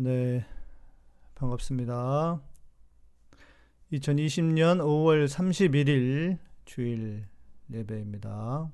[0.00, 0.46] 네,
[1.34, 2.40] 반갑습니다.
[3.92, 7.26] 2020년 5월 31일 주일
[7.72, 8.70] 예배입니다.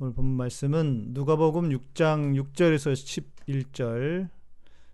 [0.00, 4.30] 오늘 본 말씀은 누가복음 6장 6절에서 11절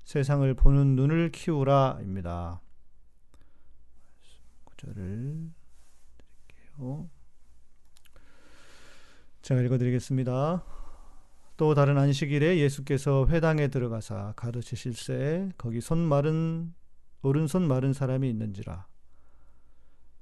[0.04, 2.60] 세상을 보는 눈을 키우라입니다.
[4.64, 5.50] 구절을
[6.18, 7.08] 드릴게요.
[9.40, 10.81] 제가 읽어드리겠습니다.
[11.62, 16.74] 또 다른 안식일에 예수께서 회당에 들어가사 가르치실세 거기 손 마른
[17.22, 18.88] 오른손 마른 사람이 있는지라.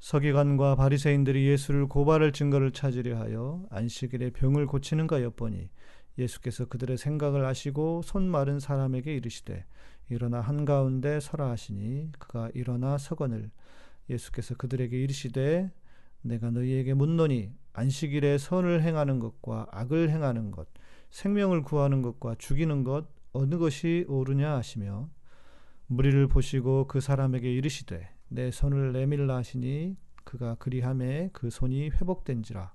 [0.00, 5.70] 서기관과 바리새인들이 예수를 고발할 증거를 찾으려 하여 안식일에 병을 고치는가 엿보니
[6.18, 9.64] 예수께서 그들의 생각을 아시고 손 마른 사람에게 이르시되
[10.10, 13.50] 일어나 한가운데 서라 하시니 그가 일어나 서거늘.
[14.10, 15.72] 예수께서 그들에게 이르시되
[16.20, 20.68] 내가 너희에게 묻노니 안식일에 선을 행하는 것과 악을 행하는 것
[21.10, 25.08] 생명을 구하는 것과 죽이는 것 어느 것이 옳으냐 하시며
[25.86, 32.72] 무리를 보시고 그 사람에게 이르시되 내 손을 내밀라 하시니 그가 그리함에 그 손이 회복된지라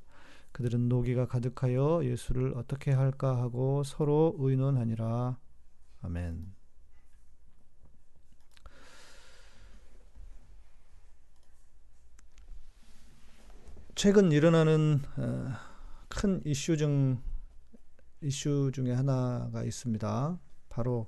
[0.52, 5.38] 그들은 노기가 가득하여 예수를 어떻게 할까 하고 서로 의논하니라
[6.02, 6.54] 아멘.
[13.96, 15.54] 최근 일어나는 어,
[16.10, 17.22] 큰 이슈 중
[18.22, 20.40] 이슈 중에 하나가 있습니다.
[20.70, 21.08] 바로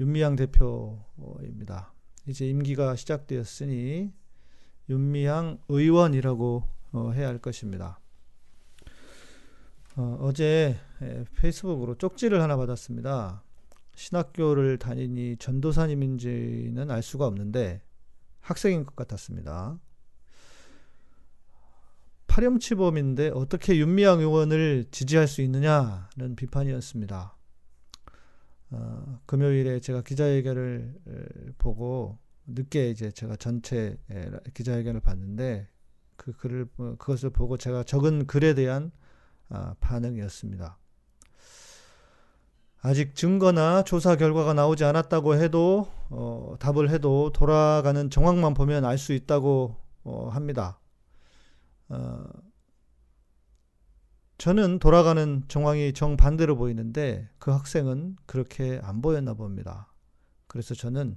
[0.00, 1.92] 윤미향 대표입니다.
[2.26, 4.12] 이제 임기가 시작되었으니
[4.88, 6.62] 윤미향 의원이라고
[6.92, 8.00] 어, 해야 할 것입니다.
[9.96, 10.78] 어, 제
[11.36, 13.42] 페이스북으로 쪽지를 하나 받았습니다.
[13.96, 17.82] 신학교를 다니니 전도사님인지는 알 수가 없는데
[18.40, 19.80] 학생인 것 같았습니다.
[22.38, 27.36] 파렴치범인데 어떻게 윤미향 의원을 지지할 수 있느냐는 비판이었습니다.
[28.70, 30.94] 어, 금요일에 제가 기자회견을
[31.58, 33.98] 보고 늦게 이제 제가 전체
[34.54, 35.66] 기자회견을 봤는데
[36.16, 38.92] 그 글을 어, 그것을 보고 제가 적은 글에 대한
[39.48, 40.78] 아, 반응이었습니다.
[42.82, 49.12] 아직 증거나 조사 결과가 나오지 않았다고 해도 어, 답을 해도 돌아가는 정황만 보면 알 수
[49.12, 50.78] 있다고 어, 합니다.
[51.88, 52.24] 어,
[54.38, 59.92] 저는 돌아가는 정황이 정반대로 보이는데 그 학생은 그렇게 안 보였나 봅니다.
[60.46, 61.16] 그래서 저는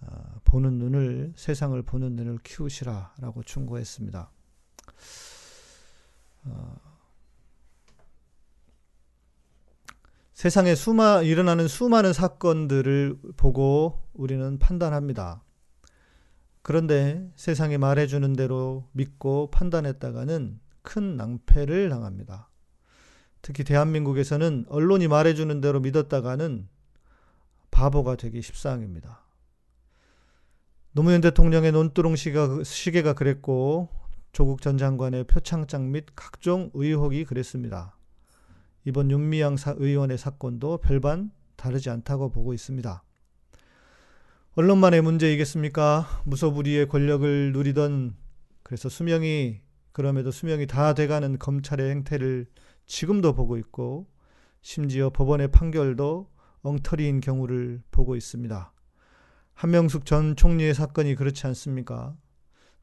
[0.00, 4.30] 어, 보는 눈을 세상을 보는 눈을 키우시라라고 충고했습니다.
[6.46, 6.76] 어,
[10.34, 15.43] 세상에 수마 일어나는 수많은 사건들을 보고 우리는 판단합니다.
[16.64, 22.48] 그런데 세상이 말해주는 대로 믿고 판단했다가는 큰 낭패를 당합니다.
[23.42, 26.66] 특히 대한민국에서는 언론이 말해주는 대로 믿었다가는
[27.70, 29.20] 바보가 되기 십상입니다.
[30.92, 33.90] 노무현 대통령의 논두렁 시계가 그랬고
[34.32, 37.94] 조국 전 장관의 표창장 및 각종 의혹이 그랬습니다.
[38.86, 43.02] 이번 윤미향 의원의 사건도 별반 다르지 않다고 보고 있습니다.
[44.56, 46.22] 언론만의 문제이겠습니까?
[46.26, 48.14] 무소불위의 권력을 누리던
[48.62, 49.60] 그래서 수명이
[49.90, 52.46] 그럼에도 수명이 다 돼가는 검찰의 행태를
[52.86, 54.06] 지금도 보고 있고
[54.62, 56.30] 심지어 법원의 판결도
[56.62, 58.72] 엉터리인 경우를 보고 있습니다.
[59.54, 62.16] 한명숙 전 총리의 사건이 그렇지 않습니까?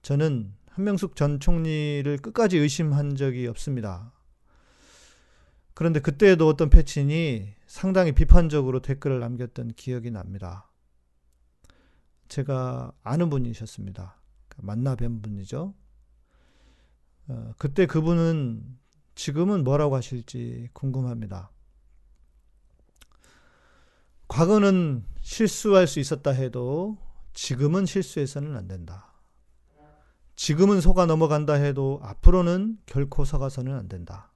[0.01, 4.11] 저는 한명숙 전 총리를 끝까지 의심한 적이 없습니다.
[5.73, 10.67] 그런데 그때에도 어떤 패친이 상당히 비판적으로 댓글을 남겼던 기억이 납니다.
[12.31, 14.15] 제가 아는 분이셨습니다.
[14.55, 15.73] 만나 뵌 분이죠.
[17.27, 18.79] 어, 그때 그분은
[19.15, 21.51] 지금은 뭐라고 하실지 궁금합니다.
[24.29, 26.97] 과거는 실수할 수 있었다 해도
[27.33, 29.11] 지금은 실수해서는 안 된다.
[30.37, 34.31] 지금은 속아 넘어간다 해도 앞으로는 결코 속아서는 안 된다.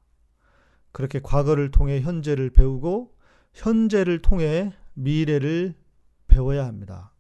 [0.92, 3.16] 그렇게 과거를 통해 현재를 배우고
[3.54, 5.76] 현재를 통해 미래를
[6.28, 7.15] 배워야 합니다.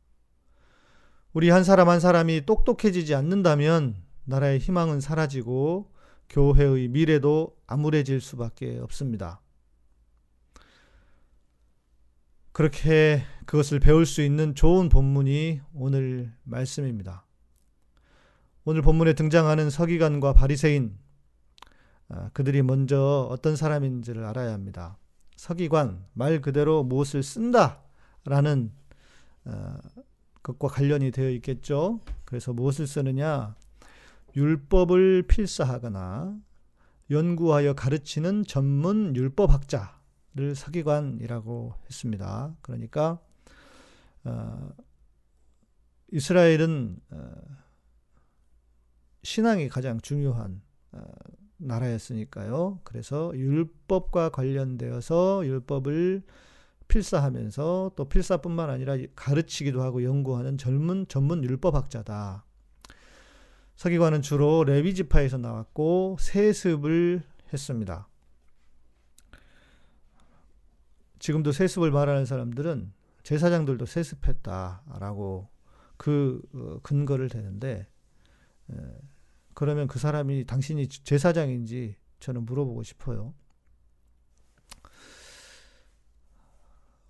[1.36, 5.92] 우리 한 사람 한 사람이 똑똑해지지 않는다면 나라의 희망은 사라지고
[6.30, 9.42] 교회의 미래도 암울해질 수밖에 없습니다.
[12.54, 17.26] 그렇게 그것을 배울 수 있는 좋은 본문이 오늘 말씀입니다.
[18.64, 20.98] 오늘 본문에 등장하는 서기관과 바리새인
[22.08, 24.98] 아, 그들이 먼저 어떤 사람인지를 알아야 합니다.
[25.36, 28.72] 서기관 말 그대로 무엇을 쓴다라는
[29.44, 29.78] 아,
[30.46, 32.02] 것과 관련이 되어 있겠죠.
[32.24, 33.56] 그래서 무엇을 쓰느냐?
[34.36, 36.38] 율법을 필사하거나
[37.10, 40.00] 연구하여 가르치는 전문 율법학자
[40.56, 42.56] 서기관이라고 했습니다.
[42.62, 43.20] 그러니까
[44.24, 44.70] 어,
[46.12, 47.32] 이스라엘은 어,
[49.24, 51.04] 신앙이 가장 중요한 어,
[51.58, 52.82] 나라였으니까요.
[52.84, 56.24] 그래서 율법과 관련되어서 율법을
[56.88, 62.46] 필사하면서 또 필사뿐만 아니라 가르치기도 하고 연구하는 젊은 전문 율법학자다.
[63.76, 68.08] 서기관은 주로 레위 지파에서 나왔고 세습을 했습니다.
[71.20, 72.94] 지금도 세습을 말하는 사람들은
[73.24, 75.50] 제사장들도 세습했다라고
[75.98, 77.88] 그 어, 근거를 대는데
[79.54, 83.34] 그러면 그 사람이 당신이 제사장인지 저는 물어보고 싶어요.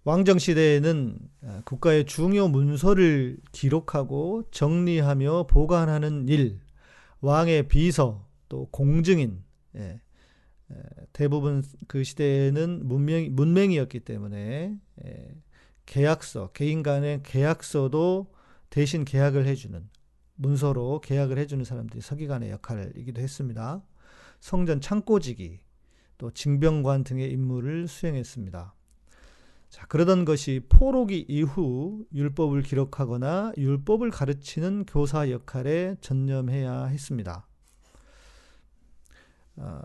[0.05, 6.59] 왕정 시대에는 어, 국가의 중요 문서를 기록하고 정리하며 보관하는 일,
[7.21, 9.43] 왕의 비서, 또 공증인,
[9.75, 9.99] 예,
[11.11, 15.35] 대부분 그 시대에는 문명, 문맹이었기 때문에 예,
[15.87, 18.31] 계약서, 개인 간의 계약서도
[18.69, 19.89] 대신 계약을 해주는
[20.35, 23.83] 문서로 계약을 해주는 사람들이 서기관의 역할이기도 했습니다.
[24.39, 25.61] 성전 창고지기,
[26.19, 28.74] 또 징병관 등의 임무를 수행했습니다.
[29.75, 37.45] 자, 그러던 것이 포로기 이후 율법을 기록하거나 율법을 가르치는 교사 역할에 전념해야 했습니다.
[39.57, 39.81] 어,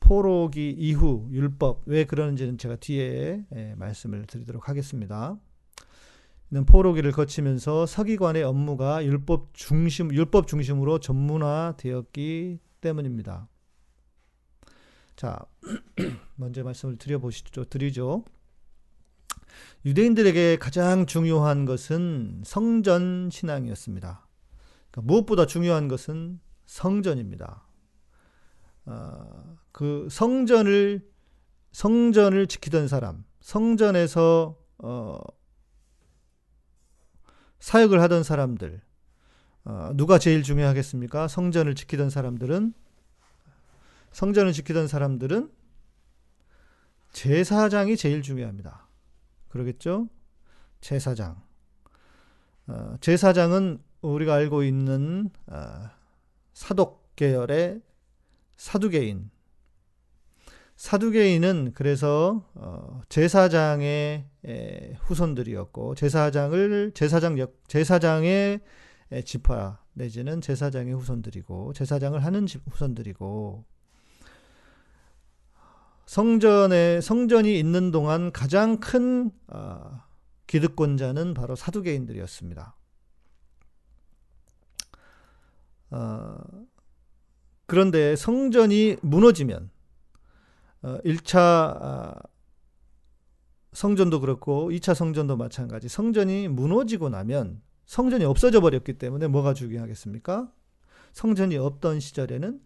[0.00, 5.38] 포로기 이후 율법 왜 그러는지는 제가 뒤에 예, 말씀을 드리도록 하겠습니다.
[6.50, 13.46] 이는 포로기를 거치면서 서기관의 업무가 율법 중심 율법 중심으로 전문화되었기 때문입니다.
[15.14, 15.38] 자,
[16.34, 17.62] 먼저 말씀을 드려 보시죠.
[17.66, 18.24] 드리죠.
[19.84, 24.26] 유대인들에게 가장 중요한 것은 성전 신앙이었습니다.
[24.90, 27.62] 그러니까 무엇보다 중요한 것은 성전입니다.
[28.86, 31.08] 어, 그 성전을
[31.72, 35.18] 성전을 지키던 사람, 성전에서 어,
[37.60, 38.82] 사역을 하던 사람들,
[39.64, 41.28] 어, 누가 제일 중요하겠습니까?
[41.28, 42.74] 성전을 지키던 사람들은
[44.12, 45.50] 성전을 지키던 사람들은
[47.12, 48.89] 제사장이 제일 중요합니다.
[49.50, 50.08] 그러겠죠?
[50.80, 51.42] 제사장.
[52.66, 55.90] 어, 제사장은 우리가 알고 있는 어,
[56.52, 57.82] 사독 계열의
[58.56, 59.30] 사두개인.
[60.76, 68.60] 사두개인은 그래서 어, 제사장의 에, 후손들이었고 제사장을 제사장 역 제사장의
[69.12, 73.64] 에, 지파 내지는 제사장의 후손들이고 제사장을 하는 집 후손들이고
[76.10, 80.02] 성전에 성전이 있는 동안 가장 큰 어,
[80.48, 82.74] 기득권자는 바로 사두개인들이었습니다.
[85.92, 86.38] 어,
[87.66, 89.70] 그런데 성전이 무너지면
[90.82, 92.14] 어, 1차 아,
[93.72, 95.88] 성전도 그렇고 2차 성전도 마찬가지.
[95.88, 100.50] 성전이 무너지고 나면 성전이 없어져 버렸기 때문에 뭐가 중요하겠습니까?
[101.12, 102.60] 성전이 없던 시절에는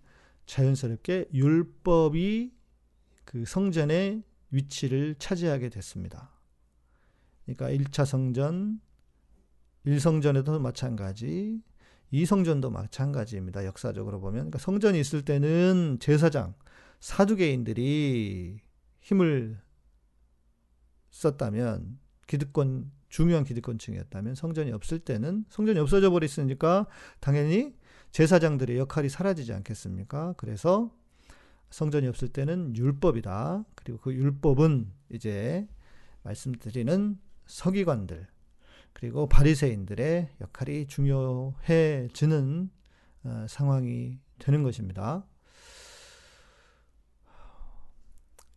[0.47, 2.64] 자연스럽게 율법이
[3.25, 6.31] 그 성전의 위치를 차지하게 됐습니다.
[7.45, 8.81] 그러니까 1차 성전,
[9.87, 11.61] 1성전에도 마찬가지,
[12.13, 13.65] 2성전도 마찬가지입니다.
[13.65, 14.35] 역사적으로 보면.
[14.35, 16.55] 그러니까 성전이 있을 때는 제사장,
[17.01, 18.61] 사두개인들이
[19.01, 19.61] 힘을
[21.11, 26.89] 썼다면, 기득권, 중요한 기득권층이었다면 성전이 없을 때는 성전이 없어져 버렸으니까
[27.21, 27.77] 당연히
[28.11, 30.35] 제사장들의 역할이 사라지지 않겠습니까?
[30.37, 30.93] 그래서
[31.75, 33.65] 성전이 없을 때는 율법이다.
[33.75, 35.67] 그리고 그 율법은 이제
[36.23, 38.29] 말씀드리는 서기관들
[38.93, 42.71] 그리고 바리새인들의 역할이 중요해지는
[43.25, 45.27] 어, 상황이 되는 것입니다.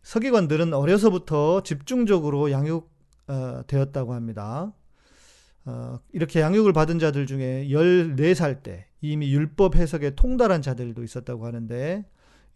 [0.02, 4.72] 서기관들은 어려서부터 집중적으로 양육되었다고 어, 합니다.
[5.64, 12.08] 어, 이렇게 양육을 받은 자들 중에 14살 때 이미 율법 해석에 통달한 자들도 있었다고 하는데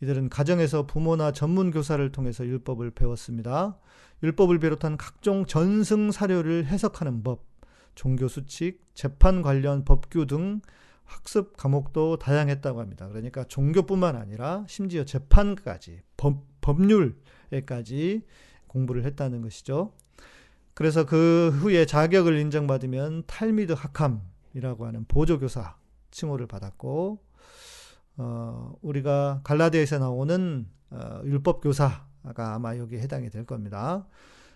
[0.03, 3.79] 이들은 가정에서 부모나 전문 교사를 통해서 율법을 배웠습니다.
[4.25, 7.45] 율법을 비롯한 각종 전승 사료를 해석하는 법,
[7.95, 10.61] 종교 수칙, 재판 관련 법규 등
[11.05, 13.07] 학습 과목도 다양했다고 합니다.
[13.07, 18.23] 그러니까 종교뿐만 아니라 심지어 재판까지 법, 법률에까지
[18.67, 19.93] 공부를 했다는 것이죠.
[20.75, 25.77] 그래서 그 후에 자격을 인정받으면 탈미드 학함이라고 하는 보조교사
[26.11, 27.21] 칭호를 받았고
[28.17, 34.07] 어, 우리가 갈라디아에서 나오는 어, 율법 교사가 아마 여기에 해당이 될 겁니다.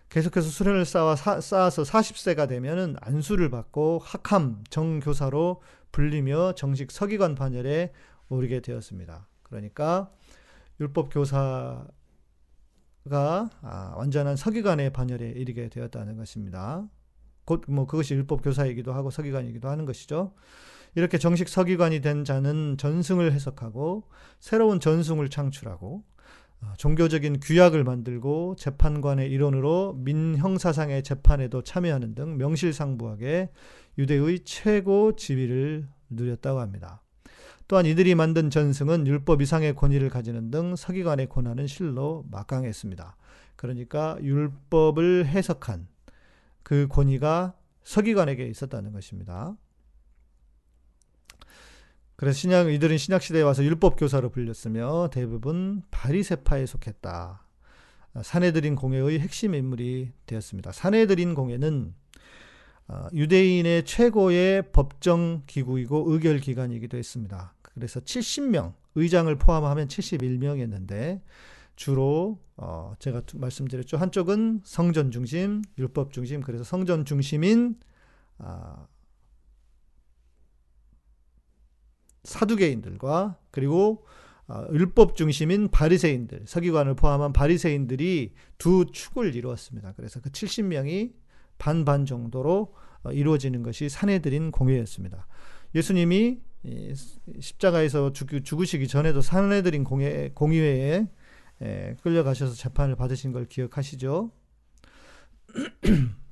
[0.08, 7.92] 계속해서 수련을 쌓아, 사, 쌓아서 40세가 되면은 안수를 받고 학함 정교사로 불리며 정식 서기관 반열에
[8.28, 9.26] 오르게 되었습니다.
[9.42, 10.10] 그러니까
[10.80, 11.86] 율법 교사
[13.62, 16.88] 아, 완전한 서기관의 반열에 이르게 되었다는 것입니다.
[17.44, 20.34] 곧 뭐 그것이 율법 교사이기도 하고 서기관이기도 하는 것이죠.
[20.97, 24.05] 이렇게 정식 서기관이 된 자는 전승을 해석하고
[24.41, 26.03] 새로운 전승을 창출하고
[26.62, 33.50] 어, 종교적인 규약을 만들고 재판관의 일원으로 민형사상의 재판에도 참여하는 등 명실상부하게
[33.99, 37.03] 유대의 최고 지위를 누렸다고 합니다.
[37.69, 43.17] 또한 이들이 만든 전승은 율법 이상의 권위를 가지는 등 서기관의 권한은 실로 막강했습니다.
[43.57, 45.88] 그러니까 율법을 해석한
[46.62, 49.57] 그 권위가 서기관에게 있었다는 것입니다.
[52.16, 57.42] 그래서 신약 이들은 신약 시대에 와서 율법 교사로 불렸으며 대부분 바리세파에 속했다.
[58.23, 60.73] 사내들인 공회의 핵심 인물이 되었습니다.
[60.73, 61.94] 사내들인 공회는
[62.88, 67.52] 어, 유대인의 최고의 법정 기구이고 의결 기관이기도 했습니다.
[67.62, 71.20] 그래서 70명, 의장을 포함하면 71명이었는데
[71.75, 73.99] 주로 어 제가 말씀드렸죠.
[73.99, 76.40] 한쪽은 성전 중심, 율법 중심.
[76.40, 77.76] 그래서 성전 중심인
[78.38, 78.87] 아
[82.26, 84.04] 사두개인들과 그리고
[84.49, 89.95] 어, 율법 중심인 바리새인들, 서기관을 포함한 바리새인들이 두 축을 이루었습니다.
[89.97, 91.14] 그래서 그 70명이
[91.59, 95.26] 반반 정도로 어, 이루어지는 것이 사내들인 공회였습니다.
[95.75, 96.40] 예수님이
[97.38, 101.06] 십자가에서 죽으시기 전에도 사내들인 공회, 공의회에
[102.02, 104.33] 끌려가셔서 재판을 받으신 걸 기억하시죠?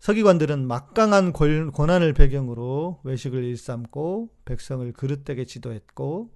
[0.00, 6.30] 서기관들은 막강한 권한을 배경으로 외식을 일삼고 백성을 그릇되게 지도했고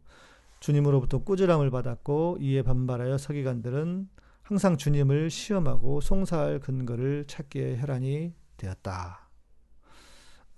[0.61, 4.09] 주님으로부터 꾸지람을 받았고 이에 반발하여 서기관들은
[4.43, 9.31] 항상 주님을 시험하고 송사할 근거를 찾기에 혈안이 되었다.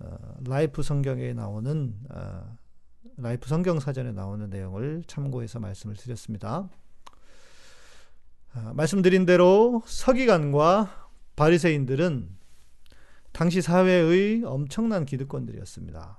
[0.00, 2.56] 어, 라이프 성경에 나오는 어,
[3.18, 6.68] 라이프 성경 사전에 나오는 내용을 참고해서 말씀을 드렸습니다.
[8.54, 12.45] 어, 말씀드린 대로 서기관과 바리새인들은
[13.37, 16.19] 당시 사회의 엄청난 기득권들이었습니다.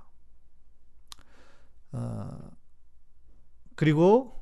[1.90, 2.50] 어,
[3.74, 4.40] 그리고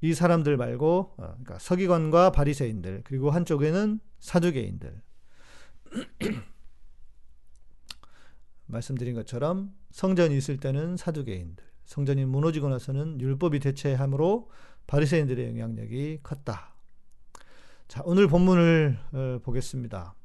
[0.00, 5.02] 이 사람들 말고 어, 그러니까 서기관과 바리새인들 그리고 한쪽에는 사두개인들
[8.66, 14.50] 말씀드린 것처럼 성전이 있을 때는 사두개인들 성전이 무너지고 나서는 율법이 대체함으로
[14.88, 16.74] 바리새인들의 영향력이 컸다.
[17.86, 20.16] 자 오늘 본문을 어, 보겠습니다.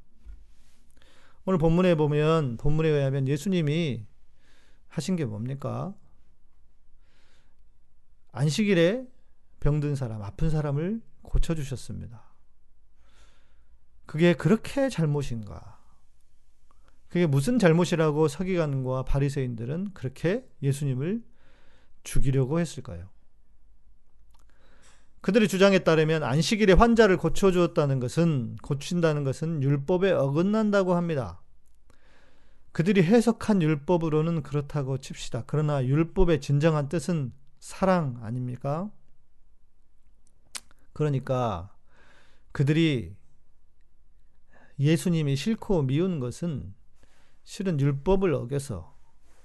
[1.44, 4.06] 오늘 본문에 보면 본문에 의하면 예수님이
[4.88, 5.94] 하신 게 뭡니까?
[8.30, 9.06] 안식일에
[9.60, 12.22] 병든 사람, 아픈 사람을 고쳐 주셨습니다.
[14.06, 15.80] 그게 그렇게 잘못인가?
[17.08, 21.22] 그게 무슨 잘못이라고 서기관과 바리새인들은 그렇게 예수님을
[22.04, 23.08] 죽이려고 했을까요?
[25.22, 31.40] 그들의 주장에 따르면 안식일에 환자를 고쳐주었다는 것은 고친다는 것은 율법에 어긋난다고 합니다.
[32.72, 35.44] 그들이 해석한 율법으로는 그렇다고 칩시다.
[35.46, 38.90] 그러나 율법의 진정한 뜻은 사랑 아닙니까?
[40.92, 41.72] 그러니까
[42.50, 43.14] 그들이
[44.80, 46.74] 예수님이 싫고 미운 것은
[47.44, 48.96] 실은 율법을 어겨서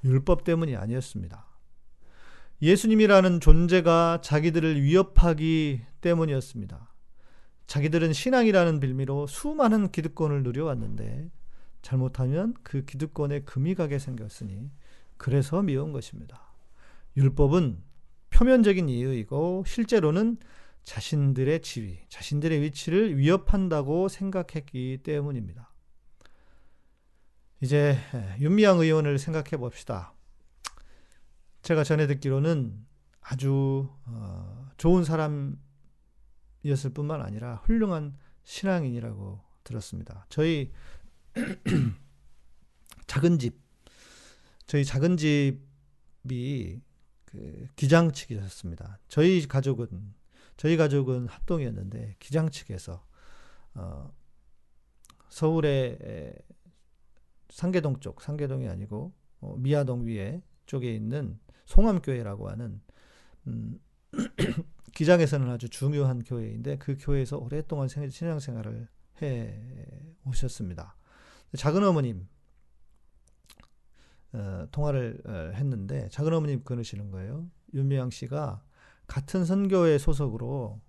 [0.03, 1.47] 율법 때문이 아니었습니다.
[2.62, 6.94] 예수님이라는 존재가 자기들을 위협하기 때문이었습니다.
[7.68, 11.30] 자기들은 신앙이라는 빌미로 수많은 기득권을 누려왔는데
[11.82, 14.72] 잘못하면 그 기득권에 금이 가게 생겼으니
[15.18, 16.54] 그래서 미운 것입니다.
[17.16, 17.84] 율법은
[18.30, 20.38] 표면적인 이유이고 실제로는
[20.84, 25.72] 자신들의 지위, 자신들의 위치를 위협한다고 생각했기 때문입니다.
[27.62, 27.98] 이제
[28.40, 30.14] 윤미향 의원을 생각해 봅시다.
[31.67, 32.88] 제가 전에 듣기로는
[33.19, 40.25] 아주 어, 좋은 사람이었을 뿐만 아니라 훌륭한 신앙인이라고 들었습니다.
[40.29, 40.71] 저희
[43.05, 43.59] 작은 집,
[44.65, 46.81] 저희 작은 집이
[47.25, 49.00] 그 기장 측이었습니다.
[49.09, 50.13] 저희 가족은
[50.55, 53.05] 저희 가족은 합동이었는데 기장 측에서
[53.74, 54.15] 어,
[55.27, 56.33] 서울의
[57.50, 62.81] 상계동 쪽, 상계동이 아니고 어, 미아동 위에 쪽에 있는 송암교회라고 하는
[63.45, 63.79] 음,
[64.93, 68.88] 기장에서는 아주 중요한 교회인데 그 교회에서 오랫동안 신앙생활을
[69.21, 69.62] 해
[70.25, 70.95] 오셨습니다.
[71.55, 72.27] 작은 어머님
[74.33, 77.50] 어, 통화를 어, 했는데 작은 어머님 그러시는 거예요.
[77.74, 78.63] 윤미향 씨가
[79.05, 80.81] 같은 선교회 소속으로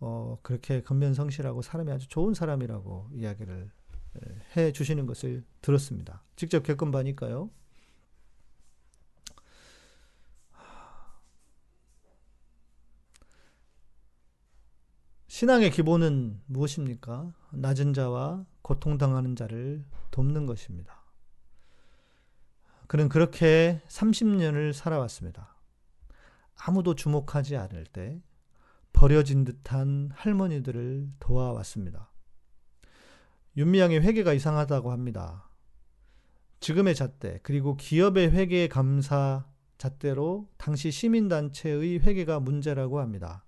[0.00, 3.70] 어, 그렇게 근면성실하고 사람이 아주 좋은 사람이라고 이야기를
[4.56, 6.22] 해 주시는 것을 들었습니다.
[6.36, 7.50] 직접 겪은 바니까요.
[15.42, 17.32] 신앙의 기본은 무엇입니까?
[17.50, 21.02] 낮은 자와 고통당하는 자를 돕는 것입니다.
[22.86, 25.56] 그는 그렇게 30년을 살아왔습니다.
[26.54, 28.22] 아무도 주목하지 않을 때
[28.92, 32.12] 버려진 듯한 할머니들을 도와왔습니다.
[33.56, 35.50] 윤미향의 회계가 이상하다고 합니다.
[36.60, 39.44] 지금의 잣대 그리고 기업의 회계 감사
[39.76, 43.44] 잣대로 당시 시민단체의 회계가 문제라고 합니다.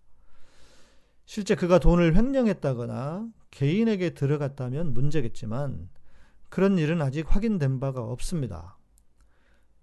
[1.26, 5.88] 실제 그가 돈을 횡령했다거나 개인에게 들어갔다면 문제겠지만
[6.48, 8.78] 그런 일은 아직 확인된 바가 없습니다.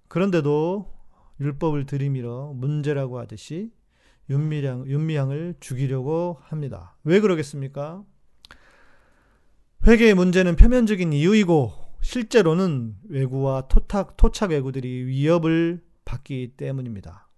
[0.07, 0.91] 그런데도
[1.39, 3.71] 율법을 들이밀어 문제라고 하듯이
[4.29, 6.95] 윤미향, 윤미향을 죽이려고 합니다.
[7.03, 8.03] 왜 그러겠습니까?
[9.87, 17.30] 회계의 문제는 표면적인 이유이고 실제로는 외구와 토착, 토착 외구들이 위협을 받기 때문입니다.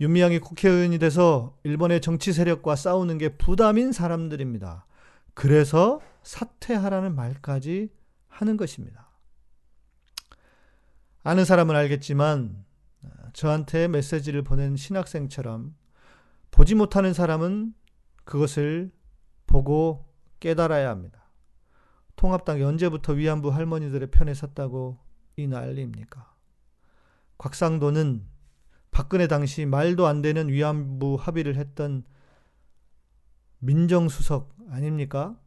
[0.00, 4.86] 윤미향이 국회의원이 돼서 일본의 정치 세력과 싸우는 게 부담인 사람들입니다.
[5.34, 7.90] 그래서 사퇴하라는 말까지
[8.28, 9.10] 하는 것입니다.
[11.22, 12.64] 아는 사람은 알겠지만
[13.32, 15.74] 저한테 메시지를 보낸 신학생처럼
[16.50, 17.74] 보지 못하는 사람은
[18.24, 18.90] 그것을
[19.46, 20.06] 보고
[20.40, 21.30] 깨달아야 합니다.
[22.16, 24.98] 통합당이 언제부터 위안부 할머니들의 편에 섰다고
[25.36, 26.34] 이 난리입니까?
[27.38, 28.26] 곽상도는
[28.96, 32.02] 박근혜 당시 말도 안 되는 위안부 합의를 했던
[33.58, 35.38] 민정수석 아닙니까?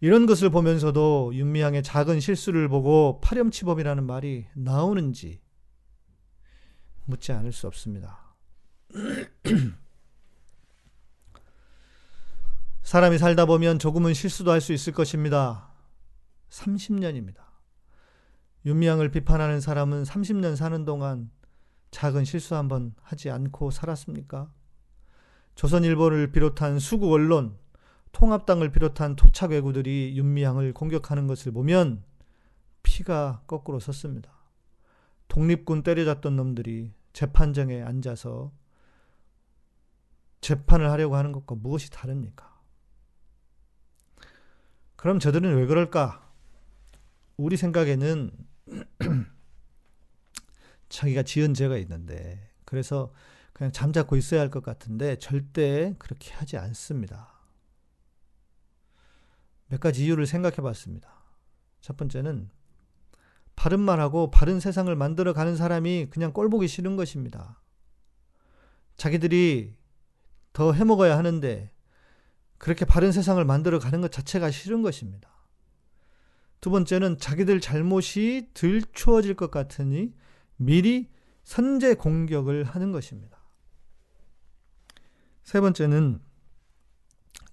[0.00, 5.40] 이런 것을 보면서도 윤미향의 작은 실수를 보고 파렴치범이라는 말이 나오는지
[7.06, 8.36] 묻지 않을 수 없습니다.
[12.82, 15.72] 사람이 살다 보면 조금은 실수도 할 수 있을 것입니다.
[16.50, 17.46] 30년입니다.
[18.66, 21.30] 윤미향을 비판하는 사람은 30년 사는 동안
[21.96, 24.52] 작은 실수 한번 하지 않고 살았습니까?
[25.54, 27.56] 조선일보를 비롯한 수국 언론,
[28.12, 32.04] 통합당을 비롯한 토착 외구들이 윤미향을 공격하는 것을 보면
[32.82, 34.30] 피가 거꾸로 섰습니다.
[35.28, 38.52] 독립군 때려잡던 놈들이 재판정에 앉아서
[40.42, 42.60] 재판을 하려고 하는 것과 무엇이 다릅니까?
[44.96, 46.30] 그럼 저들은 왜 그럴까?
[47.38, 48.32] 우리 생각에는
[50.88, 53.12] 자기가 지은 죄가 있는데 그래서
[53.52, 57.32] 그냥 잠자코 있어야 할 것 같은데 절대 그렇게 하지 않습니다.
[59.68, 61.08] 몇 가지 이유를 생각해 봤습니다.
[61.80, 62.50] 첫 번째는
[63.56, 67.60] 바른 말하고 바른 세상을 만들어 가는 사람이 그냥 꼴보기 싫은 것입니다.
[68.96, 69.74] 자기들이
[70.52, 71.70] 더 해먹어야 하는데
[72.58, 75.30] 그렇게 바른 세상을 만들어 가는 것 자체가 싫은 것입니다.
[76.60, 80.14] 두 번째는 자기들 잘못이 들추어질 것 같으니
[80.56, 81.10] 미리
[81.44, 83.38] 선제 공격을 하는 것입니다.
[85.42, 86.20] 세 번째는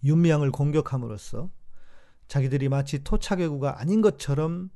[0.03, 1.49] 윤미향을 공격함으로써
[2.27, 4.71] 자기들이 마치 토착외구가 아닌 것처럼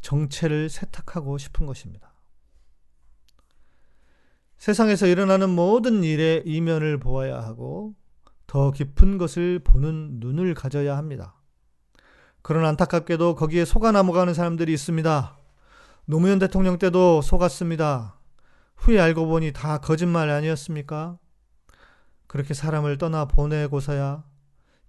[0.00, 2.12] 정체를 세탁하고 싶은 것입니다.
[4.58, 7.94] 세상에서 일어나는 모든 일의 이면을 보아야 하고
[8.46, 11.40] 더 깊은 것을 보는 눈을 가져야 합니다.
[12.42, 15.38] 그런 안타깝게도 거기에 속아 넘어가는 사람들이 있습니다.
[16.06, 18.20] 노무현 대통령 때도 속았습니다.
[18.76, 21.18] 후에 알고 보니 다 거짓말 아니었습니까?
[22.26, 24.24] 그렇게 사람을 떠나 보내고서야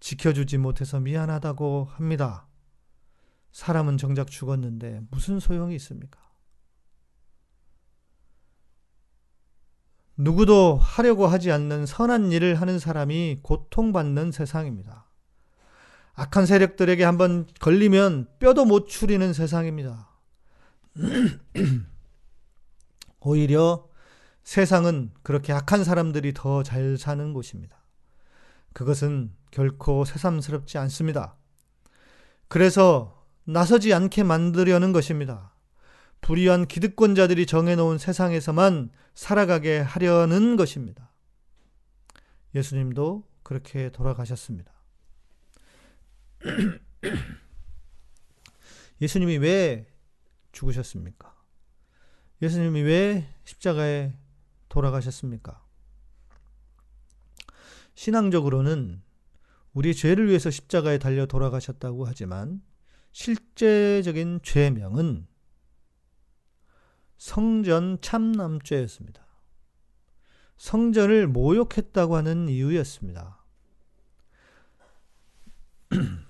[0.02, 2.48] 지켜주지 못해서 미안하다고 합니다.
[3.54, 6.20] 사람은 정작 죽었는데 무슨 소용이 있습니까?
[10.18, 15.10] 누구도 하려고 하지 않는 선한 일을 하는 사람이 고통받는 세상입니다.
[16.14, 20.15] 악한 세력들에게 한번 걸리면 뼈도 못 추리는 세상입니다.
[23.20, 23.90] 오히려
[24.44, 27.84] 세상은 그렇게 악한 사람들이 더 잘 사는 곳입니다.
[28.74, 31.38] 그것은 결코 새삼스럽지 않습니다.
[32.48, 35.54] 그래서 나서지 않게 만들려는 것입니다.
[36.22, 41.12] 불의한 기득권자들이 정해놓은 세상에서만 살아가게 하려는 것입니다.
[42.54, 44.72] 예수님도 그렇게 돌아가셨습니다.
[49.02, 49.88] 예수님이 왜
[50.56, 51.36] 죽으셨습니까?
[52.42, 54.14] 예수님이 왜 십자가에
[54.70, 55.64] 돌아가셨습니까?
[57.94, 59.02] 신앙적으로는
[59.74, 62.62] 우리 죄를 위해서 십자가에 달려 돌아가셨다고 하지만
[63.12, 65.28] 실제적인 죄명은
[67.18, 69.26] 성전 참남죄였습니다.
[70.58, 73.44] 성전을 모욕했다고 하는 이유였습니다.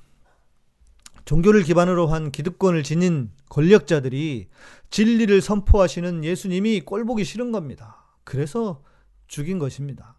[1.25, 4.47] 종교를 기반으로 한 기득권을 지닌 권력자들이
[4.91, 8.05] 진리를 선포하시는 예수님이 꼴보기 싫은 겁니다.
[8.23, 8.83] 그래서
[9.27, 10.15] 죽인 것입니다.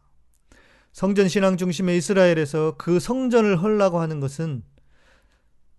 [0.92, 4.62] 성전 신앙 중심의 이스라엘에서 그 성전을 헐라고 하는 것은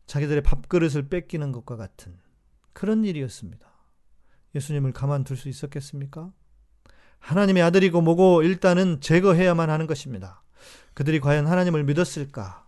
[0.05, 2.17] 자기들의 밥그릇을 뺏기는 것과 같은
[2.71, 3.67] 그런 일이었습니다.
[4.55, 6.31] 예수님을 가만둘 수 있었겠습니까?
[7.19, 10.43] 하나님의 아들이고 뭐고 일단은 제거해야만 하는 것입니다.
[10.93, 12.66] 그들이 과연 하나님을 믿었을까?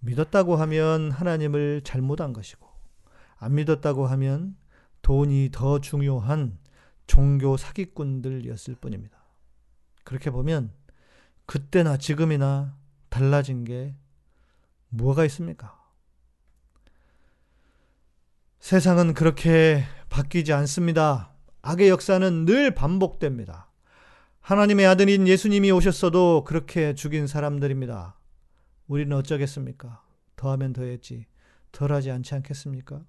[0.00, 2.66] 믿었다고 하면 하나님을 잘못한 것이고,
[3.38, 4.56] 안 믿었다고 하면
[5.02, 6.58] 돈이 더 중요한
[7.06, 9.16] 종교 사기꾼들이었을 뿐입니다.
[10.04, 10.72] 그렇게 보면
[11.46, 12.76] 그때나 지금이나
[13.08, 13.94] 달라진 게
[14.88, 15.80] 뭐가 있습니까?
[18.58, 21.32] 세상은 그렇게 바뀌지 않습니다.
[21.62, 23.70] 악의 역사는 늘 반복됩니다.
[24.40, 28.15] 하나님의 아들인 예수님이 오셨어도 그렇게 죽인 사람들입니다.
[28.86, 30.02] 우리는 어쩌겠습니까?
[30.36, 31.26] 더하면 더했지.
[31.72, 33.02] 덜하지 않지 않겠습니까?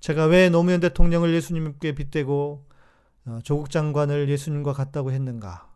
[0.00, 2.66] 제가 왜 노무현 대통령을 예수님께 빗대고
[3.26, 5.70] 어, 조국 장관을 예수님과 같다고 했는가?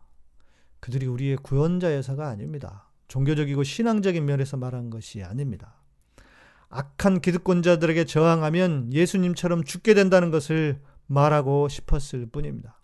[0.79, 2.89] 그들이 우리의 구원자여서가 아닙니다.
[3.07, 5.75] 종교적이고 신앙적인 면에서 말한 것이 아닙니다.
[6.69, 12.79] 악한 기득권자들에게 저항하면 예수님처럼 죽게 된다는 것을 말하고 싶었을 뿐입니다.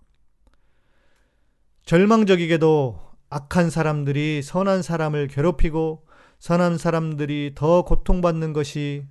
[1.86, 6.06] 절망적이게도 악한 사람들이 선한 사람을 괴롭히고
[6.40, 9.08] 선한 사람들이 더 고통받는 것이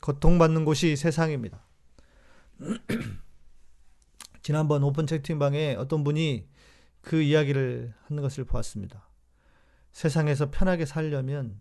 [0.00, 1.64] 고통받는 곳이 세상입니다.
[4.42, 6.48] 지난번 오픈 채팅방에 어떤 분이
[7.02, 9.08] 그 이야기를 하는 것을 보았습니다.
[9.92, 11.60] 세상에서 편하게 살려면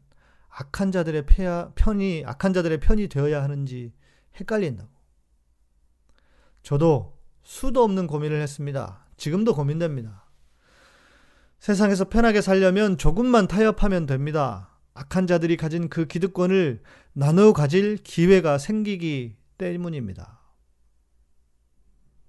[0.49, 3.93] 악한 자들의 폐하, 편이 악한 자들의 편이 되어야 하는지
[4.39, 4.89] 헷갈린다고.
[6.63, 9.05] 저도 수도 없는 고민을 했습니다.
[9.17, 10.28] 지금도 고민됩니다.
[11.59, 14.69] 세상에서 편하게 살려면 조금만 타협하면 됩니다.
[14.93, 16.81] 악한 자들이 가진 그 기득권을
[17.13, 20.39] 나누어 가질 기회가 생기기 때문입니다.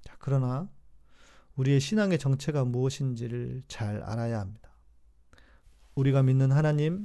[0.03, 0.69] 자, 그러나
[1.57, 4.71] 우리의 신앙의 정체가 무엇인지를 잘 알아야 합니다.
[5.95, 7.05] 우리가 믿는 하나님,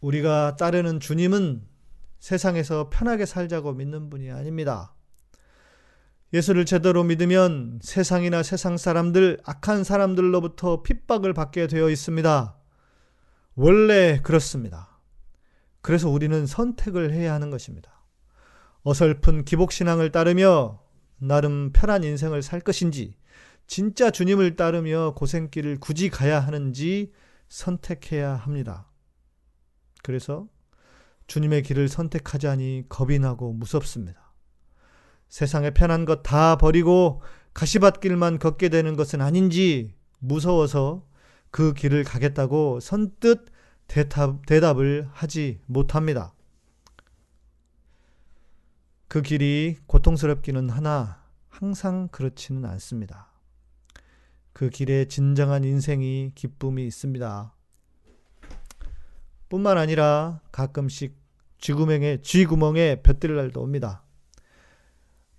[0.00, 1.66] 우리가 따르는 주님은
[2.18, 4.94] 세상에서 편하게 살자고 믿는 분이 아닙니다.
[6.32, 12.56] 예수를 제대로 믿으면 세상이나 세상 사람들, 악한 사람들로부터 핍박을 받게 되어 있습니다.
[13.54, 14.98] 원래 그렇습니다.
[15.82, 18.02] 그래서 우리는 선택을 해야 하는 것입니다.
[18.82, 20.80] 어설픈 기복신앙을 따르며
[21.18, 23.16] 나름 편한 인생을 살 것인지,
[23.66, 27.12] 진짜 주님을 따르며 고생길을 굳이 가야 하는지
[27.48, 28.90] 선택해야 합니다.
[30.02, 30.48] 그래서
[31.26, 34.21] 주님의 길을 선택하자니 겁이 나고 무섭습니다.
[35.32, 37.22] 세상에 편한 것 다 버리고
[37.54, 41.06] 가시밭길만 걷게 되는 것은 아닌지 무서워서
[41.50, 43.46] 그 길을 가겠다고 선뜻
[43.88, 46.34] 대답, 대답을 하지 못합니다.
[49.08, 53.28] 그 길이 고통스럽기는 하나 항상 그렇지는 않습니다.
[54.52, 57.54] 그 길에 진정한 인생이 기쁨이 있습니다.
[59.48, 61.16] 뿐만 아니라 가끔씩
[61.56, 64.01] 쥐구멍에, 쥐구멍에 볕들 날도 옵니다.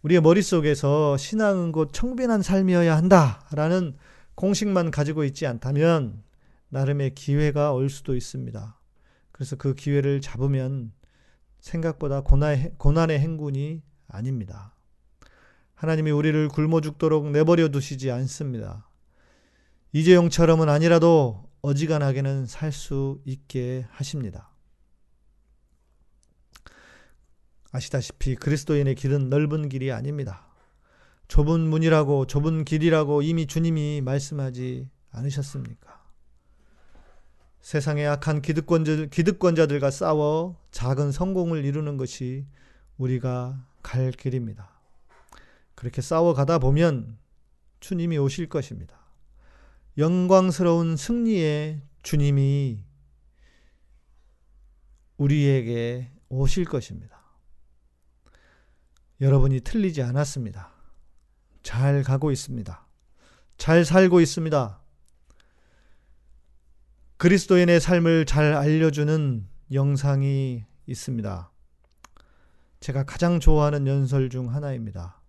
[0.03, 3.95] 우리의 머릿속에서 신앙은 곧 청빈한 삶이어야 한다라는
[4.35, 6.23] 공식만 가지고 있지 않다면
[6.69, 8.79] 나름의 기회가 올 수도 있습니다.
[9.31, 10.91] 그래서 그 기회를 잡으면
[11.59, 14.75] 생각보다 고난의, 고난의 행군이 아닙니다.
[15.75, 18.89] 하나님이 우리를 굶어 죽도록 내버려 두시지 않습니다.
[19.93, 24.52] 이재용처럼은 아니라도 어지간하게는 살 수 있게 하십니다.
[27.73, 30.45] 아시다시피 그리스도인의 길은 넓은 길이 아닙니다.
[31.27, 36.03] 좁은 문이라고 좁은 길이라고 이미 주님이 말씀하지 않으셨습니까?
[37.61, 42.45] 세상의 악한 기득권자, 기득권자들과 싸워 작은 성공을 이루는 것이
[42.97, 44.69] 우리가 갈 길입니다.
[45.73, 47.17] 그렇게 싸워가다 보면
[47.79, 48.99] 주님이 오실 것입니다.
[49.97, 52.83] 영광스러운 승리의 주님이
[55.17, 57.12] 우리에게 오실 것입니다.
[59.23, 60.69] 여러분이 틀리지 않았습니다.
[61.63, 62.85] 잘 가고 있습니다.
[63.55, 64.81] 잘 살고 있습니다.
[67.15, 71.51] 그리스도인의 삶을 잘 알려주는 영상이 있습니다.
[72.81, 75.21] 제가 가장 좋아하는 연설 중 하나입니다.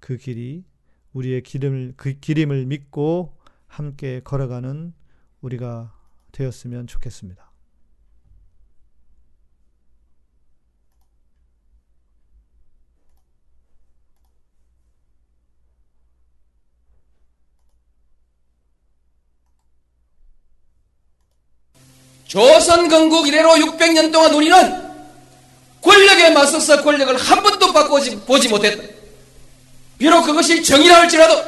[0.00, 0.64] 그 길이
[1.12, 4.94] 우리의 기름을, 그 기림을 믿고 함께 걸어가는
[5.42, 5.96] 우리가
[6.32, 7.51] 되었으면 좋겠습니다.
[22.32, 24.90] 조선 건국 이래로 600년 동안 우리는
[25.82, 28.82] 권력에 맞서서 권력을 한 번도 바꿔보지 못했다.
[29.98, 31.44] 비록 그것이 정의라 할지라도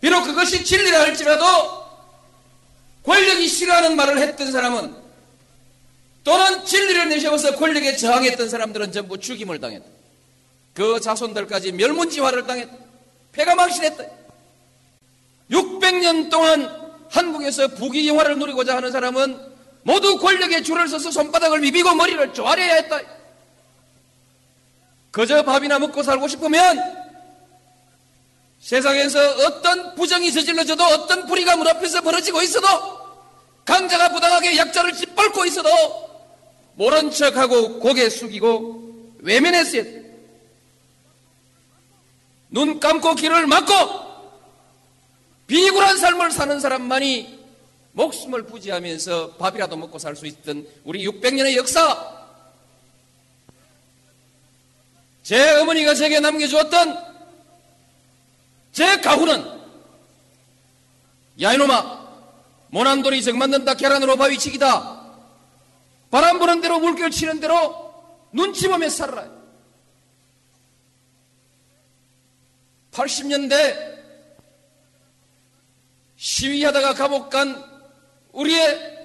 [0.00, 1.44] 비록 그것이 진리라 할지라도
[3.04, 4.94] 하나님이 싫어하는 말을 했던 사람은
[6.22, 9.86] 또는 진리를 내세워서 권력에 저항했던 사람들은 전부 죽임을 당했다.
[10.72, 12.76] 그 자손들까지 멸문지화를 당했다.
[13.32, 14.04] 폐가 망신했다.
[15.50, 19.55] 600년 동안 한국에서 부귀영화를 누리고자 하는 사람은
[19.86, 23.00] 모두 권력에 줄을 서서 손바닥을 비비고 머리를 조아려야 했다.
[25.12, 27.06] 그저 밥이나 먹고 살고 싶으면
[28.58, 32.66] 세상에서 어떤 부정이 저질러져도 어떤 불의가 문 앞에서 벌어지고 있어도
[33.64, 35.68] 강자가 부당하게 약자를 짓밟고 있어도
[36.74, 40.04] 모른 척하고 고개 숙이고 외면했어야 돼.
[42.50, 43.72] 눈 감고 길을 막고
[45.46, 47.35] 비굴한 삶을 사는 사람만이
[47.96, 52.14] 목숨을 부지하면서 밥이라도 먹고 살 수 있던 우리 600년의 역사.
[55.22, 57.16] 제 어머니가 제게 남겨주었던
[58.72, 59.60] 제 가훈은
[61.40, 62.06] 야 이놈아
[62.68, 65.04] 모난돌이 정 맞는다 계란으로 바위 치기다.
[66.10, 67.94] 바람 부는 대로 물결 치는 대로
[68.30, 69.28] 눈치 보며 살아라.
[72.92, 73.96] 80년대
[76.16, 77.75] 시위하다가 감옥 간
[78.36, 78.96] 우리의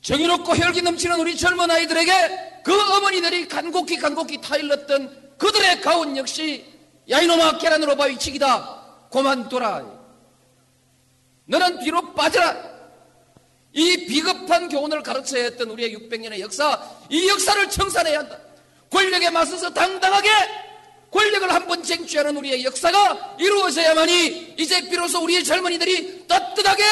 [0.00, 6.66] 정의롭고 혈기 넘치는 우리 젊은 아이들에게 그 어머니들이 간곡히 간곡히 타일렀던 그들의 가훈 역시
[7.08, 9.08] 야 이놈아 계란으로 바위치기다.
[9.10, 9.84] 고만둬라.
[11.46, 12.72] 너는 뒤로 빠져라.
[13.72, 18.38] 이 비겁한 교훈을 가르쳐야 했던 우리의 600년의 역사 이 역사를 청산해야 한다.
[18.90, 20.28] 권력에 맞서서 당당하게
[21.12, 26.82] 권력을 한 번 쟁취하는 우리의 역사가 이루어져야만이 이제 비로소 우리의 젊은이들이 떳떳하게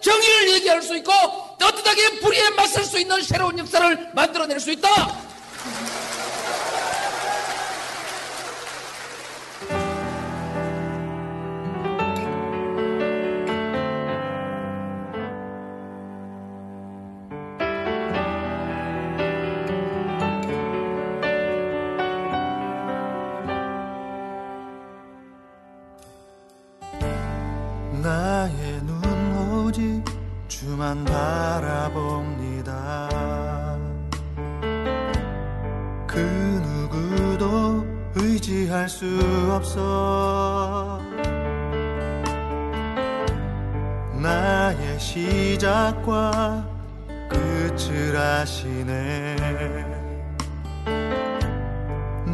[0.00, 1.12] 정의를 얘기할 수 있고
[1.58, 5.27] 떳떳하게 불의에 맞설 수 있는 새로운 역사를 만들어낼 수 있다.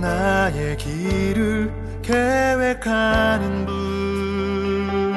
[0.01, 5.15] 나의 길을 계획하는 분.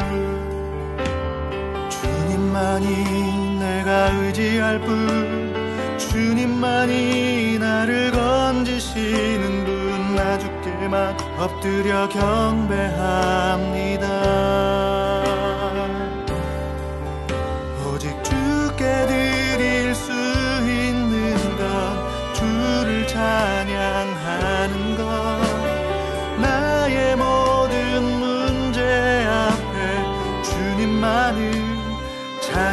[1.90, 5.54] 주님만이 내가 의지할 분.
[5.98, 10.16] 주님만이 나를 건지시는 분.
[10.16, 12.88] 나 주께만 엎드려 경배합니다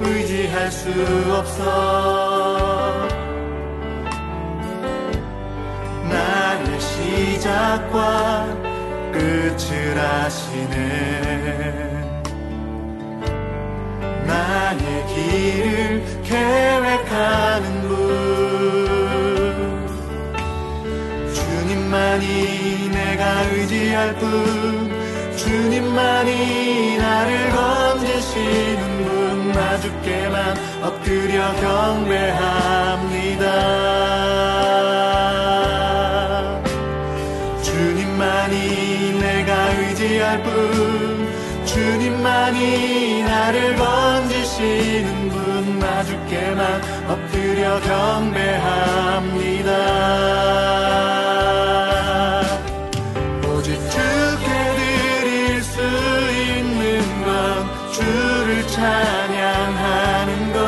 [0.00, 0.90] 의지할 수
[1.32, 3.08] 없어.
[6.08, 8.46] 나의 시작과
[9.12, 10.78] 끝을 아시네.
[14.26, 17.98] 나의 길을 계획하는 분.
[21.34, 24.87] 주님만이 내가 의지할 분
[25.48, 33.44] 주님만이 나를 건지시는 분나 주께만 엎드려 경배합니다.
[37.62, 41.28] 주님만이 내가 의지할 분
[41.64, 49.68] 주님만이 나를 건지시는 분나 주께만 엎드려 경배합니다
[58.78, 60.58] 찬양하는 것.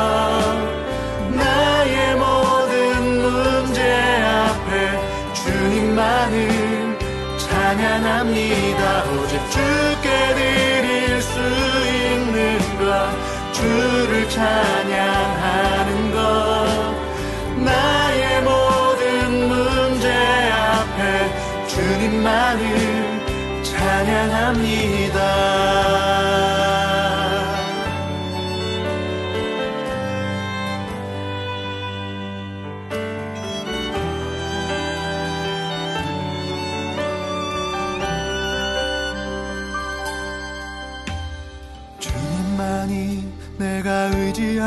[1.33, 2.75] 나의 모든
[3.21, 3.81] 문제
[4.25, 6.97] 앞에 주님만을
[7.37, 9.03] 찬양합니다.
[9.13, 12.83] 오직 주께 드릴 수 있는 것.
[13.53, 16.17] 주를 찬양하는 것.
[17.63, 20.11] 나의 모든 문제
[20.51, 20.99] 앞에
[21.67, 22.61] 주님만을
[23.63, 25.21] 찬양합니다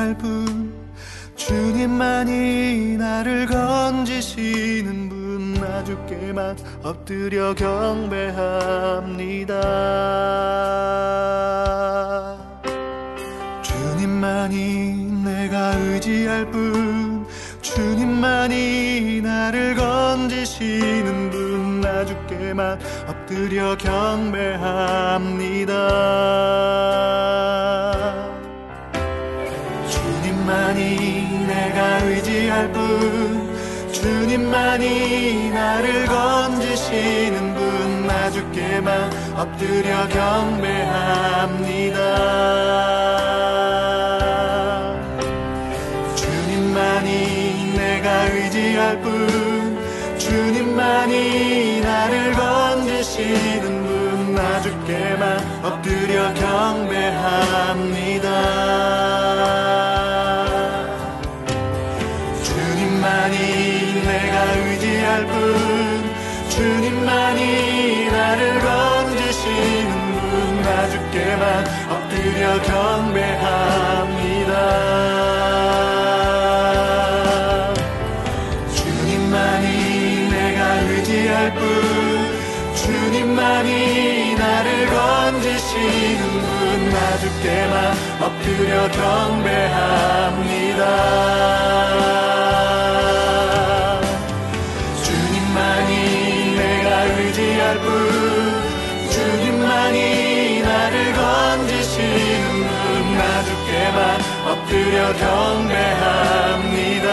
[0.04, 0.74] 의지할 분
[1.36, 9.54] 주님만이 나를 건지시는 분 나주께만 엎드려 경배합니다.
[13.62, 17.26] 주님만이 내가 의지할 분
[17.62, 24.34] 주님만이 나를 건지시는 분 나주께만 엎드려 경배합니다
[30.44, 41.98] 주님만이 내가 의지할 분 주님만이 나를 건지시는 분 나주께만 엎드려 경배합니다.
[46.14, 49.78] 주님만이 내가 의지할 분
[50.18, 57.94] 주님만이 나를 건지시는 분 나주께만 엎드려 경배합니다
[63.34, 65.34] 주님만이 내가 의지할 분
[66.50, 74.52] 주님만이 나를 건지시는 분 나 주께만 엎드려 경배합니다.
[78.74, 81.62] 주님만이 내가 의지할 분
[82.76, 86.44] 주님만이 나를 건지시는 분
[86.94, 87.74] 나 주께만
[88.20, 90.84] 엎드려 경배합니다
[104.74, 107.08] 엎드려 경배합니다.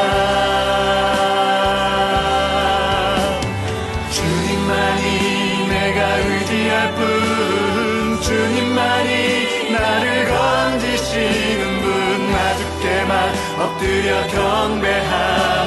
[4.10, 13.14] 주님만이 내가 의지할 뿐 주님만이 나를 건지시는 분 나주께만
[13.60, 15.61] 엎드려 경배합니다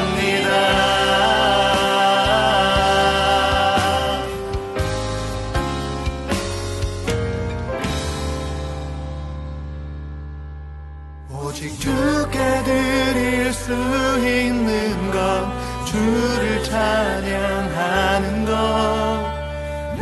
[14.19, 18.53] 있는 것 주를 찬양하는 것.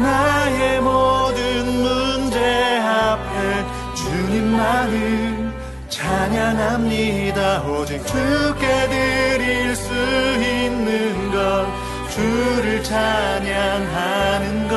[0.00, 5.52] 나의 모든 문제 앞에 주님만을
[5.88, 7.62] 찬양합니다.
[7.64, 11.66] 오직 주께 드릴 수 있는 것
[12.10, 14.76] 주를 찬양하는 것.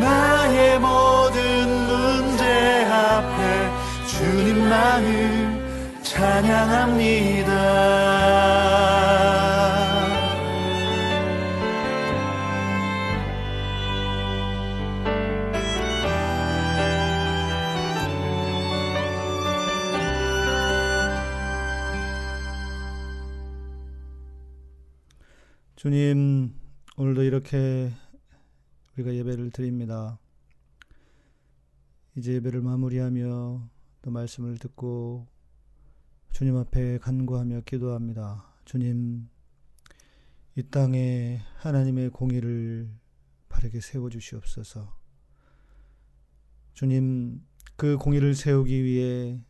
[0.00, 3.70] 나의 모든 문제 앞에
[4.06, 5.53] 주님만을
[6.14, 7.50] 찬양합니다.
[25.74, 26.54] 주님,
[26.96, 27.90] 오늘도 이렇게
[28.94, 30.20] 우리가 예배를 드립니다.
[32.14, 33.68] 이제 예배를 마무리하며
[34.00, 35.33] 또 말씀을 듣고
[36.34, 38.44] 주님 앞에 간구하며 기도합니다.
[38.64, 39.28] 주님,
[40.56, 42.90] 이 땅에 하나님의 공의를
[43.48, 44.98] 바르게 세워 주시옵소서.
[46.72, 47.40] 주님,
[47.76, 49.40] 그 공의를 세우기 위해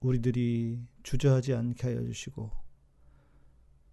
[0.00, 2.50] 우리들이 주저하지 않게 하여 주시고,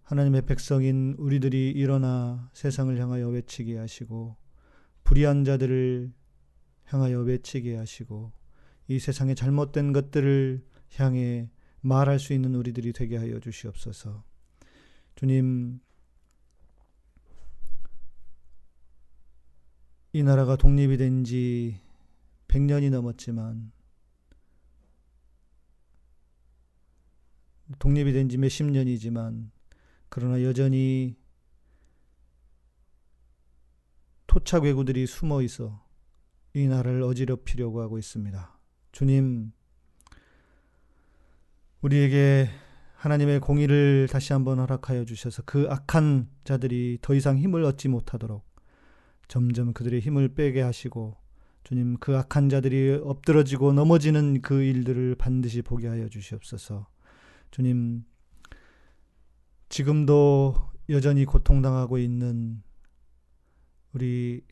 [0.04, 4.38] 하나님의 백성인 우리들이 일어나 세상을 향하여 외치게 하시고,
[5.04, 6.14] 불의한 자들을
[6.86, 8.32] 향하여 외치게 하시고,
[8.86, 10.64] 이 세상의 잘못된 것들을
[10.96, 11.50] 향해
[11.80, 14.24] 말할 수 있는 우리들이 되게 하여 주시옵소서.
[15.14, 15.80] 주님,
[20.12, 21.80] 이 나라가 독립이 된 지
[22.48, 23.72] 100년이 넘었지만,
[27.78, 29.50] 독립이 된 지 몇십 년이지만,
[30.08, 31.16] 그러나 여전히
[34.26, 35.86] 토착 외구들이 숨어 있어
[36.54, 38.58] 이 나라를 어지럽히려고 하고 있습니다.
[38.92, 39.52] 주님,
[41.82, 42.48] 우리에게
[42.96, 48.44] 하나님의 공의를 다시 한번 허락하여 주셔서 그 악한 자들이 더 이상 힘을 얻지 못하도록
[49.28, 51.16] 점점 그들의 힘을 빼게 하시고
[51.62, 56.88] 주님 그 악한 자들이 엎드러지고 넘어지는 그 일들을 반드시 보게 하여 주시옵소서.
[57.50, 58.04] 주님
[59.68, 60.54] 지금도
[60.88, 62.62] 여전히 고통당하고 있는
[63.92, 64.42] 우리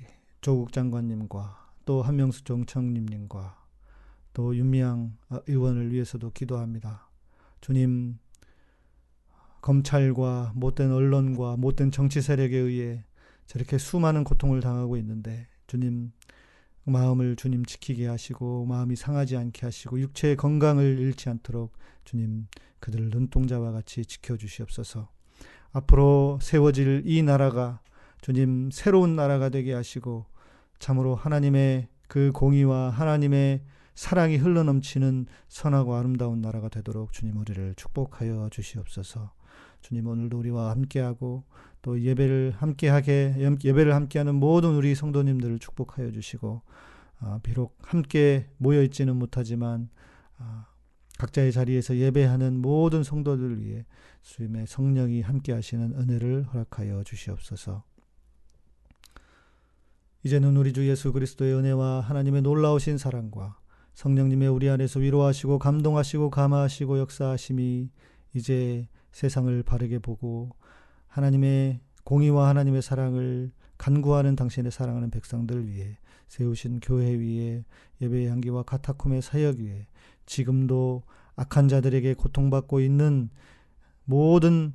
[0.41, 3.65] 조국 장관님과 또 한명수 정청님님과
[4.35, 5.17] 또 윤미향
[5.47, 7.06] 의원을 위해서도 기도합니다.
[7.61, 8.19] 주님
[9.61, 13.05] 검찰과 못된 언론과 못된 정치 세력에 의해
[13.47, 16.13] 저렇게 수많은 고통을 당하고 있는데 주님
[16.85, 21.73] 마음을 주님 지키게 하시고 마음이 상하지 않게 하시고 육체의 건강을 잃지 않도록
[22.05, 22.47] 주님
[22.79, 25.09] 그들을 눈동자와 같이 지켜 주시옵소서.
[25.73, 27.81] 앞으로 세워질 이 나라가
[28.21, 30.27] 주님 새로운 나라가 되게 하시고
[30.79, 33.63] 참으로 하나님의 그 공의와 하나님의
[33.97, 39.33] 사랑이 흘러넘치는 선하고 아름다운 나라가 되도록 주님 우리를 축복하여 주시옵소서.
[39.81, 41.45] 주님 오늘도 우리와 함께하고
[41.81, 46.61] 또 예배를 함께하게 예배를 함께하는 모든 우리 성도님들을 축복하여 주시고
[47.21, 49.89] 아, 비록 함께 모여 있지는 못하지만
[50.37, 50.67] 아,
[51.19, 53.87] 각자의 자리에서 예배하는 모든 성도들을 위해
[54.21, 57.83] 주님의 성령이 함께하시는 은혜를 허락하여 주시옵소서.
[60.23, 63.57] 이제는 우리 주 예수 그리스도의 은혜와 하나님의 놀라우신 사랑과
[63.97, 67.89] 성령님의 우리 안에서 위로하시고 감동하시고 감화하시고 역사하심이
[68.35, 70.51] 이제 세상을 바르게 보고
[71.09, 75.97] 하나님의 공의와 하나님의 사랑을 간구하는 당신의 사랑하는 백성들 위해
[76.29, 77.65] 세우신 교회 위에
[78.03, 79.87] 예배의 향기와 카타콤의 사역 위에
[80.27, 81.03] 지금도
[81.35, 83.31] 악한 자들에게 고통받고 있는
[84.05, 84.75] 모든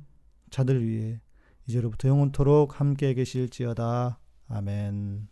[0.50, 1.20] 자들 위해
[1.68, 4.18] 이제로부터 영원토록 함께 계실지어다.
[4.48, 5.28] 아멘.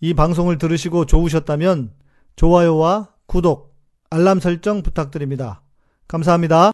[0.00, 2.02] 이 방송을 들으시고 좋으셨다면
[2.36, 3.74] 좋아요와 구독,
[4.10, 5.62] 알람 설정 부탁드립니다.
[6.06, 6.73] 감사합니다.